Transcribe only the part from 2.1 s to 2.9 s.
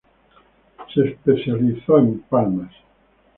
palmas.